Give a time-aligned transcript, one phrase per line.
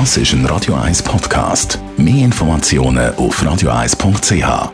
[0.00, 1.78] Das ist ein Radio 1 Podcast.
[1.96, 4.72] Mehr Informationen auf radio1.ch.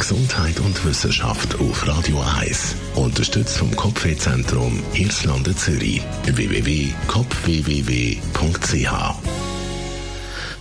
[0.00, 2.74] Gesundheit und Wissenschaft auf Radio 1.
[2.96, 6.02] Unterstützt vom Kopfwehzentrum Irlande Zürich.
[6.24, 6.96] www.kopfwww.ch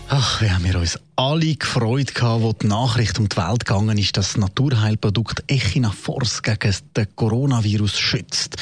[0.08, 3.98] Ach, wie haben wir uns alle gefreut gehabt, wo die Nachricht um die Welt gegangen
[3.98, 8.58] ist, dass das Naturheilprodukt Echinafors gegen den Coronavirus schützt.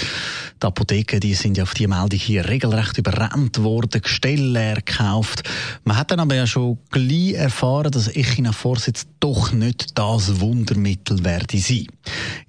[0.63, 5.43] Die Apotheken, die sind ja auf die Meldung hier regelrecht überrannt worden, Gestelle leer gekauft.
[5.83, 11.25] Man hat dann aber ja schon gleich erfahren, dass Echinafors jetzt doch nicht das Wundermittel
[11.25, 11.87] werde sein.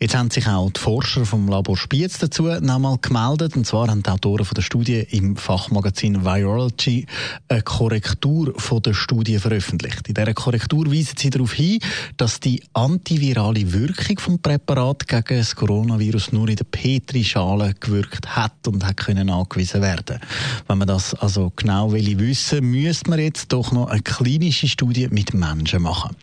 [0.00, 3.56] Jetzt haben sich auch die Forscher vom Labor Spiez dazu nochmal gemeldet.
[3.56, 7.06] Und zwar haben die Autoren von der Studie im Fachmagazin Virology
[7.48, 10.08] eine Korrektur von der Studie veröffentlicht.
[10.08, 11.78] In dieser Korrektur weisen sie darauf hin,
[12.16, 18.66] dass die antivirale Wirkung vom Präparat gegen das Coronavirus nur in der Petrischale gewirkt hat
[18.66, 20.18] und hat können nachgewiesen werden.
[20.66, 25.08] Wenn man das also genau will wissen, müsste man jetzt doch noch eine klinische Studie
[25.08, 26.16] mit Menschen machen.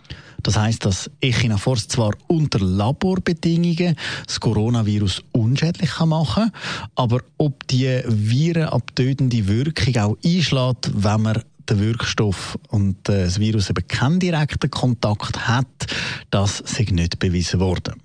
[0.44, 6.62] Das heißt, dass Echinafors zwar unter Laborbedingungen das Coronavirus unschädlich machen kann,
[6.96, 13.70] aber ob die virenabtötende Wirkung auch einschlägt, wenn man den Wirkstoff und äh, das Virus
[13.70, 15.68] eben keinen direkten Kontakt hat,
[16.30, 17.96] das ist nicht bewiesen worden.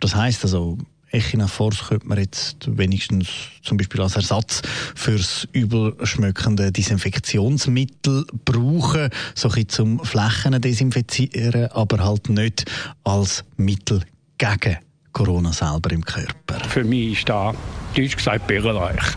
[0.00, 0.78] Das heißt also,
[1.10, 3.28] Echinafors könnte man jetzt wenigstens
[3.62, 4.62] zum Beispiel als Ersatz
[4.94, 12.64] fürs übelschmöckende Desinfektionsmittel brauchen, so ein zum Flächen desinfizieren, aber halt nicht
[13.04, 14.02] als Mittel
[14.38, 14.78] gegen
[15.12, 16.60] Corona selber im Körper.
[16.68, 17.54] Für mich ist da,
[17.94, 19.16] deutsch gesagt, bärreich.